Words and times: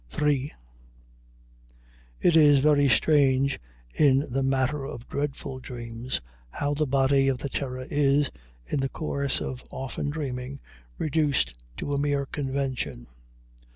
III 0.19 0.51
It 2.21 2.35
is 2.35 2.57
very 2.57 2.89
strange, 2.89 3.59
in 3.93 4.21
the 4.33 4.41
matter 4.41 4.83
of 4.83 5.07
dreadful 5.07 5.59
dreams, 5.59 6.21
how 6.49 6.73
the 6.73 6.87
body 6.87 7.27
of 7.27 7.37
the 7.37 7.49
terror 7.49 7.85
is, 7.87 8.31
in 8.65 8.79
the 8.79 8.89
course 8.89 9.41
of 9.41 9.63
often 9.69 10.09
dreaming, 10.09 10.59
reduced 10.97 11.53
to 11.77 11.93
a 11.93 11.99
mere 11.99 12.25
convention. 12.25 13.05